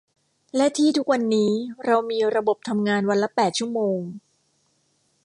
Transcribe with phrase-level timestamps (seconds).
[0.55, 1.51] และที่ทุกวันนี้
[1.85, 3.99] เรามีระบบทำงานวันละแปดชั่วโมง